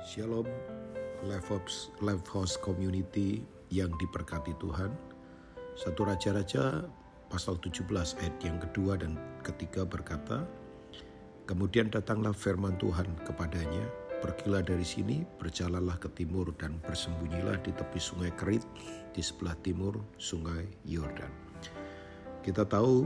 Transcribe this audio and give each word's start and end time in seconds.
Shalom, 0.00 0.48
Life 1.28 2.28
House 2.32 2.56
Community 2.56 3.44
yang 3.68 3.92
diberkati 4.00 4.56
Tuhan. 4.56 4.88
Satu 5.76 6.08
Raja-Raja 6.08 6.88
pasal 7.28 7.60
17 7.60 7.84
ayat 8.24 8.36
yang 8.40 8.56
kedua 8.64 8.96
dan 8.96 9.20
ketiga 9.44 9.84
berkata, 9.84 10.48
Kemudian 11.44 11.92
datanglah 11.92 12.32
firman 12.32 12.80
Tuhan 12.80 13.12
kepadanya, 13.28 13.84
Pergilah 14.24 14.64
dari 14.64 14.84
sini, 14.84 15.20
berjalanlah 15.40 15.96
ke 15.96 16.08
timur 16.16 16.52
dan 16.56 16.80
bersembunyilah 16.84 17.60
di 17.64 17.72
tepi 17.72 17.96
sungai 17.96 18.32
Kerit 18.36 18.64
di 19.16 19.20
sebelah 19.24 19.56
timur 19.64 19.96
sungai 20.16 20.64
Yordan. 20.84 21.32
Kita 22.40 22.68
tahu 22.68 23.04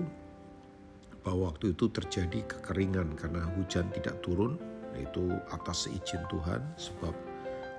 bahwa 1.22 1.54
waktu 1.54 1.70
itu 1.74 1.90
terjadi 1.90 2.42
kekeringan 2.50 3.14
karena 3.14 3.46
hujan 3.54 3.86
tidak 3.94 4.18
turun, 4.26 4.58
yaitu 4.94 5.34
atas 5.50 5.86
seizin 5.86 6.22
Tuhan 6.30 6.62
sebab 6.78 7.12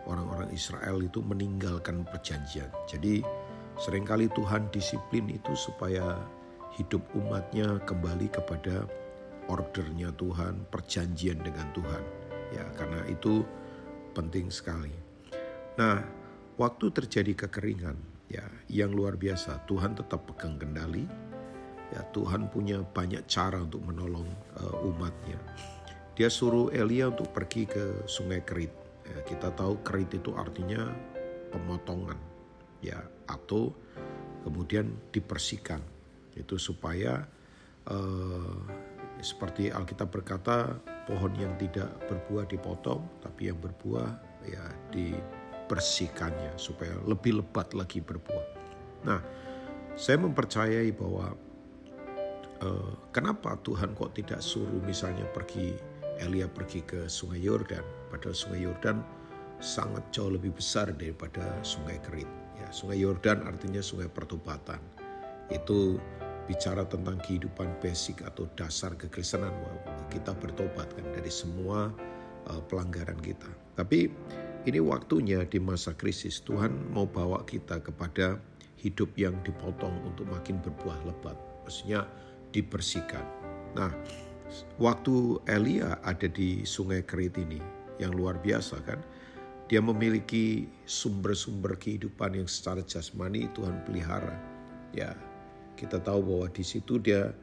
orang-orang 0.05 0.51
Israel 0.53 1.01
itu 1.01 1.23
meninggalkan 1.23 2.05
perjanjian. 2.05 2.69
Jadi 2.85 3.25
sering 3.79 4.05
kali 4.05 4.29
Tuhan 4.31 4.69
disiplin 4.69 5.31
itu 5.31 5.55
supaya 5.57 6.19
hidup 6.75 7.01
umatnya 7.15 7.79
kembali 7.87 8.27
kepada 8.29 8.85
ordernya 9.47 10.11
Tuhan, 10.19 10.67
perjanjian 10.69 11.39
dengan 11.41 11.71
Tuhan 11.71 12.25
ya 12.53 12.65
karena 12.77 13.01
itu 13.09 13.41
penting 14.13 14.47
sekali. 14.53 14.93
Nah, 15.75 15.99
waktu 16.55 16.87
terjadi 16.93 17.47
kekeringan 17.47 17.97
ya 18.31 18.45
yang 18.71 18.95
luar 18.95 19.19
biasa, 19.19 19.65
Tuhan 19.67 19.97
tetap 19.97 20.23
pegang 20.29 20.55
kendali. 20.55 21.03
Ya, 21.93 22.01
Tuhan 22.11 22.49
punya 22.49 22.81
banyak 22.81 23.29
cara 23.29 23.61
untuk 23.61 23.85
menolong 23.85 24.25
uh, 24.57 24.89
umatnya. 24.89 25.37
Dia 26.15 26.31
suruh 26.31 26.71
Elia 26.71 27.11
untuk 27.11 27.35
pergi 27.35 27.67
ke 27.67 28.07
Sungai 28.07 28.39
Kerit. 28.47 28.71
Ya, 29.03 29.19
kita 29.27 29.51
tahu 29.51 29.83
Kerit 29.83 30.15
itu 30.15 30.31
artinya 30.31 30.87
pemotongan, 31.51 32.15
ya 32.79 33.03
atau 33.27 33.75
kemudian 34.47 34.95
dipersihkan. 35.11 35.83
Itu 36.39 36.55
supaya 36.55 37.19
uh, 37.91 38.57
seperti 39.19 39.75
Alkitab 39.75 40.07
berkata, 40.07 40.79
pohon 41.03 41.35
yang 41.35 41.51
tidak 41.59 41.91
berbuah 42.07 42.47
dipotong, 42.47 43.03
tapi 43.19 43.51
yang 43.51 43.59
berbuah 43.59 44.15
ya 44.47 44.63
dibersihkannya 44.95 46.55
supaya 46.55 46.95
lebih 47.03 47.43
lebat 47.43 47.75
lagi 47.75 47.99
berbuah. 47.99 48.47
Nah, 49.03 49.19
saya 49.99 50.17
mempercayai 50.17 50.95
bahwa 50.95 51.35
uh, 52.63 52.93
kenapa 53.11 53.59
Tuhan 53.61 53.93
kok 53.93 54.17
tidak 54.17 54.41
suruh 54.41 54.81
misalnya 54.81 55.27
pergi 55.29 55.94
Elia 56.21 56.47
pergi 56.47 56.83
ke 56.83 57.07
Sungai 57.11 57.43
Yordan, 57.43 57.83
padahal 58.11 58.35
Sungai 58.35 58.63
Yordan 58.63 59.03
sangat 59.59 60.03
jauh 60.11 60.31
lebih 60.31 60.55
besar 60.55 60.91
daripada 60.95 61.43
Sungai 61.63 61.99
Kerit. 62.03 62.27
Ya, 62.59 62.67
Sungai 62.71 62.99
Yordan 63.03 63.43
artinya 63.43 63.83
Sungai 63.83 64.07
Pertobatan. 64.07 64.79
Itu 65.51 65.99
bicara 66.45 66.85
tentang 66.85 67.17
kehidupan 67.25 67.81
basic 67.81 68.21
atau 68.21 68.45
dasar 68.53 68.93
kekristenan 68.93 69.51
kita 70.13 70.37
bertobat 70.37 70.87
kan 70.93 71.05
dari 71.11 71.29
semua 71.33 71.89
uh, 72.47 72.61
pelanggaran 72.69 73.17
kita. 73.19 73.49
Tapi 73.75 74.07
ini 74.65 74.79
waktunya 74.81 75.43
di 75.45 75.57
masa 75.59 75.93
krisis 75.93 76.41
Tuhan 76.45 76.93
mau 76.93 77.09
bawa 77.09 77.43
kita 77.43 77.81
kepada 77.81 78.39
hidup 78.79 79.11
yang 79.17 79.35
dipotong 79.41 79.93
untuk 80.05 80.29
makin 80.29 80.61
berbuah 80.61 81.09
lebat. 81.09 81.37
Maksudnya 81.65 82.05
dibersihkan. 82.53 83.25
Nah, 83.73 83.91
waktu 84.77 85.39
Elia 85.49 85.99
ada 86.03 86.27
di 86.29 86.63
sungai 86.63 87.01
Kerit 87.05 87.37
ini 87.39 87.59
yang 88.01 88.13
luar 88.15 88.39
biasa 88.39 88.81
kan. 88.83 88.99
Dia 89.65 89.81
memiliki 89.81 90.69
sumber-sumber 90.85 91.73
kehidupan 91.81 92.37
yang 92.37 92.45
secara 92.45 92.85
jasmani 92.85 93.49
Tuhan 93.57 93.81
pelihara. 93.81 94.37
Ya, 94.93 95.17
kita 95.73 95.97
tahu 95.97 96.21
bahwa 96.21 96.47
di 96.53 96.61
situ 96.61 97.01
dia 97.01 97.33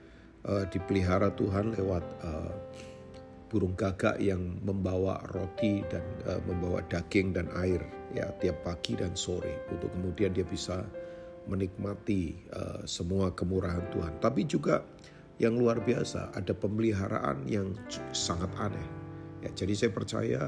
uh, 0.46 0.64
dipelihara 0.70 1.34
Tuhan 1.34 1.74
lewat 1.74 2.04
uh, 2.22 2.54
burung 3.50 3.74
gagak 3.76 4.16
yang 4.22 4.62
membawa 4.64 5.20
roti 5.34 5.84
dan 5.90 6.00
uh, 6.24 6.40
membawa 6.48 6.80
daging 6.88 7.36
dan 7.36 7.52
air 7.60 7.84
ya 8.16 8.32
tiap 8.40 8.64
pagi 8.64 8.96
dan 8.96 9.12
sore 9.12 9.68
untuk 9.68 9.92
kemudian 9.92 10.32
dia 10.32 10.46
bisa 10.46 10.88
menikmati 11.50 12.38
uh, 12.54 12.80
semua 12.88 13.34
kemurahan 13.34 13.82
Tuhan. 13.92 14.22
Tapi 14.22 14.46
juga 14.46 14.80
yang 15.40 15.56
luar 15.56 15.80
biasa 15.80 16.34
ada 16.36 16.52
pemeliharaan 16.52 17.48
yang 17.48 17.72
sangat 18.12 18.50
aneh. 18.60 18.88
Ya, 19.42 19.50
jadi 19.54 19.72
saya 19.74 19.90
percaya 19.94 20.42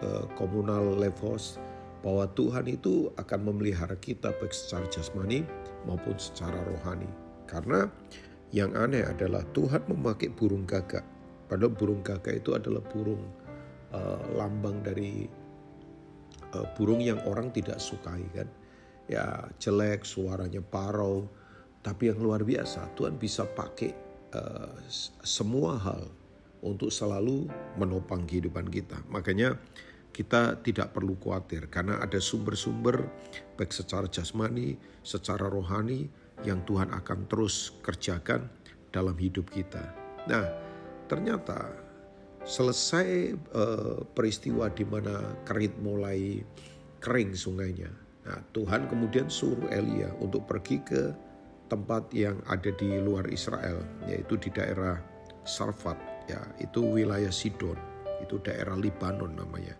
uh, 0.00 0.24
komunal 0.38 0.96
levos 0.96 1.58
bahwa 2.04 2.28
Tuhan 2.36 2.68
itu 2.68 3.08
akan 3.16 3.40
memelihara 3.48 3.96
kita 3.96 4.36
baik 4.36 4.52
secara 4.52 4.84
jasmani 4.92 5.42
maupun 5.88 6.14
secara 6.20 6.60
rohani. 6.68 7.08
Karena 7.48 7.88
yang 8.52 8.76
aneh 8.76 9.02
adalah 9.02 9.40
Tuhan 9.56 9.88
memakai 9.88 10.30
burung 10.30 10.68
gagak. 10.68 11.02
Padahal 11.48 11.72
burung 11.72 12.04
gagak 12.04 12.44
itu 12.44 12.52
adalah 12.52 12.84
burung 12.84 13.24
uh, 13.96 14.20
lambang 14.36 14.84
dari 14.84 15.24
uh, 16.52 16.66
burung 16.76 17.00
yang 17.00 17.18
orang 17.24 17.48
tidak 17.56 17.80
sukai 17.80 18.24
kan. 18.36 18.48
Ya 19.08 19.48
jelek, 19.60 20.04
suaranya 20.04 20.60
parau. 20.60 21.28
Tapi 21.84 22.08
yang 22.08 22.20
luar 22.20 22.40
biasa 22.44 22.96
Tuhan 22.96 23.20
bisa 23.20 23.44
pakai 23.44 24.03
uh, 24.34 24.74
semua 25.22 25.78
hal 25.78 26.10
untuk 26.64 26.90
selalu 26.90 27.46
menopang 27.78 28.26
kehidupan 28.26 28.66
kita. 28.68 28.98
Makanya 29.08 29.56
kita 30.14 30.62
tidak 30.62 30.94
perlu 30.94 31.18
khawatir 31.18 31.66
karena 31.66 31.98
ada 31.98 32.22
sumber-sumber 32.22 33.10
baik 33.58 33.74
secara 33.74 34.06
jasmani, 34.06 34.78
secara 35.02 35.50
rohani 35.50 36.06
yang 36.46 36.62
Tuhan 36.66 36.90
akan 36.94 37.26
terus 37.26 37.74
kerjakan 37.82 38.46
dalam 38.94 39.14
hidup 39.18 39.50
kita. 39.50 39.82
Nah, 40.30 40.46
ternyata 41.10 41.74
selesai 42.46 43.34
uh, 43.52 44.06
peristiwa 44.14 44.70
di 44.70 44.86
mana 44.86 45.34
kerit 45.42 45.74
mulai 45.82 46.40
kering 47.02 47.34
sungainya. 47.34 47.90
Nah, 48.24 48.40
Tuhan 48.56 48.88
kemudian 48.88 49.28
suruh 49.28 49.68
Elia 49.68 50.08
untuk 50.22 50.48
pergi 50.48 50.80
ke 50.80 51.02
tempat 51.74 52.06
yang 52.14 52.38
ada 52.46 52.70
di 52.70 53.02
luar 53.02 53.26
Israel, 53.26 53.82
yaitu 54.06 54.38
di 54.38 54.54
daerah 54.54 55.02
Sarfat, 55.42 55.98
ya, 56.30 56.38
itu 56.62 56.86
wilayah 56.86 57.34
Sidon, 57.34 57.74
itu 58.22 58.38
daerah 58.46 58.78
Libanon 58.78 59.34
namanya. 59.34 59.74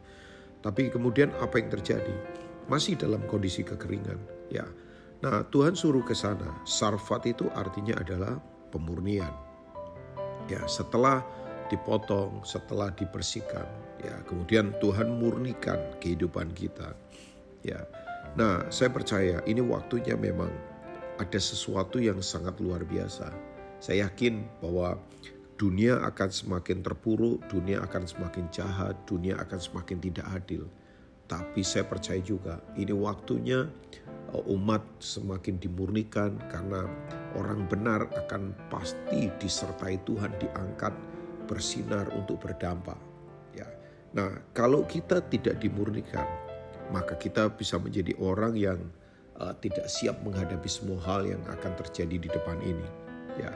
Tapi 0.58 0.90
kemudian 0.90 1.30
apa 1.38 1.62
yang 1.62 1.70
terjadi? 1.70 2.10
Masih 2.66 2.98
dalam 2.98 3.22
kondisi 3.30 3.62
kekeringan. 3.62 4.18
Ya, 4.50 4.66
nah 5.22 5.46
Tuhan 5.54 5.78
suruh 5.78 6.02
ke 6.02 6.18
sana. 6.18 6.66
Sarfat 6.66 7.30
itu 7.30 7.46
artinya 7.54 7.94
adalah 8.02 8.42
pemurnian. 8.74 9.30
Ya, 10.50 10.66
setelah 10.66 11.22
dipotong, 11.70 12.42
setelah 12.42 12.90
dibersihkan, 12.92 13.64
ya 14.02 14.18
kemudian 14.26 14.74
Tuhan 14.82 15.14
murnikan 15.14 15.78
kehidupan 16.02 16.52
kita. 16.58 16.92
Ya, 17.64 17.86
nah 18.34 18.66
saya 18.68 18.90
percaya 18.92 19.40
ini 19.48 19.62
waktunya 19.64 20.18
memang 20.18 20.73
ada 21.18 21.38
sesuatu 21.38 22.02
yang 22.02 22.18
sangat 22.18 22.58
luar 22.58 22.82
biasa. 22.82 23.30
Saya 23.78 24.08
yakin 24.08 24.42
bahwa 24.64 24.98
dunia 25.54 26.02
akan 26.02 26.30
semakin 26.30 26.82
terpuruk, 26.82 27.38
dunia 27.46 27.82
akan 27.86 28.08
semakin 28.08 28.50
jahat, 28.50 28.98
dunia 29.06 29.38
akan 29.38 29.60
semakin 29.60 29.98
tidak 30.02 30.26
adil. 30.34 30.66
Tapi 31.24 31.64
saya 31.64 31.86
percaya 31.88 32.20
juga 32.20 32.60
ini 32.76 32.92
waktunya 32.92 33.64
uh, 34.34 34.44
umat 34.52 34.84
semakin 35.00 35.56
dimurnikan 35.56 36.36
karena 36.52 36.84
orang 37.38 37.64
benar 37.64 38.04
akan 38.12 38.52
pasti 38.68 39.32
disertai 39.40 40.02
Tuhan 40.04 40.36
diangkat 40.36 40.92
bersinar 41.48 42.10
untuk 42.12 42.44
berdampak. 42.44 42.98
Ya. 43.56 43.68
Nah, 44.12 44.42
kalau 44.52 44.84
kita 44.84 45.24
tidak 45.32 45.64
dimurnikan, 45.64 46.26
maka 46.92 47.16
kita 47.16 47.48
bisa 47.52 47.80
menjadi 47.80 48.12
orang 48.20 48.52
yang 48.56 48.80
uh, 49.40 49.54
tidak 49.58 49.86
siap 49.90 50.20
menghadapi 50.22 50.68
semua 50.68 50.98
hal 51.02 51.26
yang 51.26 51.42
akan 51.46 51.72
terjadi 51.84 52.16
di 52.18 52.28
depan 52.30 52.58
ini. 52.62 52.86
Ya, 53.38 53.50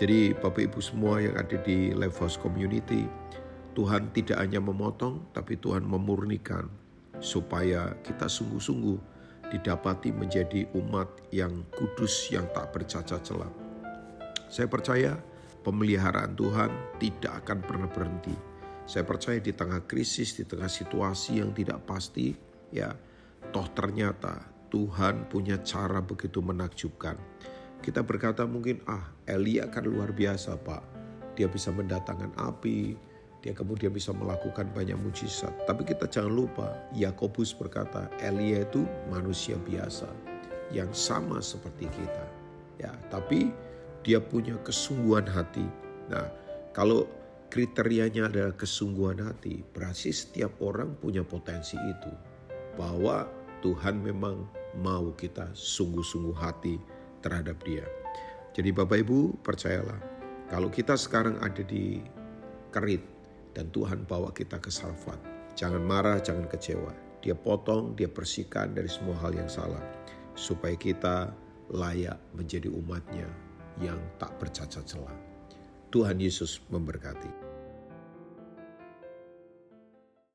jadi 0.00 0.34
Bapak 0.34 0.72
Ibu 0.72 0.80
semua 0.82 1.22
yang 1.22 1.36
ada 1.38 1.60
di 1.60 1.94
Life 1.94 2.18
Community, 2.40 3.06
Tuhan 3.78 4.10
tidak 4.10 4.42
hanya 4.42 4.58
memotong, 4.58 5.30
tapi 5.30 5.54
Tuhan 5.60 5.86
memurnikan 5.86 6.66
supaya 7.20 7.94
kita 8.02 8.26
sungguh-sungguh 8.26 8.98
didapati 9.50 10.14
menjadi 10.14 10.66
umat 10.78 11.10
yang 11.34 11.66
kudus 11.74 12.30
yang 12.30 12.46
tak 12.54 12.70
bercacat 12.70 13.20
celah. 13.22 13.50
Saya 14.50 14.66
percaya 14.66 15.18
pemeliharaan 15.62 16.34
Tuhan 16.34 16.70
tidak 16.98 17.44
akan 17.44 17.58
pernah 17.62 17.88
berhenti. 17.90 18.34
Saya 18.88 19.06
percaya 19.06 19.38
di 19.38 19.54
tengah 19.54 19.86
krisis, 19.86 20.34
di 20.34 20.42
tengah 20.42 20.66
situasi 20.66 21.38
yang 21.38 21.54
tidak 21.54 21.86
pasti, 21.86 22.34
ya 22.74 22.90
toh 23.54 23.66
ternyata 23.70 24.59
Tuhan 24.70 25.26
punya 25.26 25.58
cara 25.66 25.98
begitu 25.98 26.38
menakjubkan 26.40 27.18
kita 27.80 28.04
berkata 28.04 28.44
mungkin 28.44 28.84
ah 28.84 29.08
Elia 29.24 29.64
kan 29.72 29.88
luar 29.88 30.12
biasa 30.12 30.60
pak. 30.60 30.84
Dia 31.32 31.48
bisa 31.48 31.72
mendatangkan 31.72 32.36
api, 32.36 32.92
dia 33.40 33.56
kemudian 33.56 33.88
bisa 33.88 34.12
melakukan 34.12 34.68
banyak 34.76 35.00
mujizat. 35.00 35.52
Tapi 35.64 35.88
kita 35.88 36.04
jangan 36.04 36.44
lupa, 36.44 36.68
Yakobus 36.92 37.56
berkata, 37.56 38.12
Elia 38.20 38.68
itu 38.68 38.84
manusia 39.08 39.56
biasa 39.56 40.04
yang 40.68 40.92
sama 40.92 41.40
seperti 41.40 41.88
kita. 41.88 42.24
Ya, 42.76 42.92
tapi 43.08 43.48
dia 44.04 44.20
punya 44.20 44.60
kesungguhan 44.60 45.24
hati. 45.24 45.64
Nah, 46.12 46.28
kalau 46.76 47.08
kriterianya 47.48 48.28
adalah 48.28 48.52
kesungguhan 48.52 49.24
hati, 49.24 49.64
berarti 49.72 50.12
setiap 50.12 50.52
orang 50.60 50.92
punya 51.00 51.24
potensi 51.24 51.80
itu. 51.80 52.12
Bahwa 52.76 53.24
Tuhan 53.64 54.04
memang 54.04 54.59
mau 54.78 55.10
kita 55.18 55.50
sungguh-sungguh 55.56 56.36
hati 56.36 56.78
terhadap 57.24 57.58
dia. 57.66 57.84
Jadi 58.54 58.70
Bapak 58.74 59.02
Ibu 59.06 59.42
percayalah, 59.42 59.98
kalau 60.50 60.70
kita 60.70 60.98
sekarang 60.98 61.38
ada 61.42 61.62
di 61.62 62.02
kerit 62.74 63.02
dan 63.54 63.70
Tuhan 63.70 64.06
bawa 64.06 64.34
kita 64.34 64.58
ke 64.58 64.70
salvat, 64.70 65.18
jangan 65.54 65.82
marah, 65.82 66.18
jangan 66.18 66.46
kecewa. 66.50 66.90
Dia 67.20 67.36
potong, 67.36 67.94
dia 67.94 68.08
bersihkan 68.08 68.72
dari 68.72 68.88
semua 68.88 69.14
hal 69.20 69.36
yang 69.36 69.50
salah. 69.50 69.82
Supaya 70.34 70.74
kita 70.74 71.30
layak 71.70 72.16
menjadi 72.32 72.72
umatnya 72.72 73.28
yang 73.78 74.00
tak 74.18 74.34
bercacat 74.40 74.82
celah. 74.88 75.14
Tuhan 75.90 76.18
Yesus 76.18 76.62
memberkati. 76.70 77.49